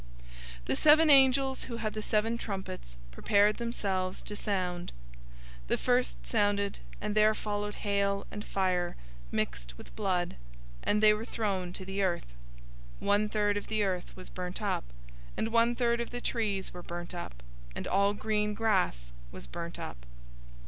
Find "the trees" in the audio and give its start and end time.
16.73-16.73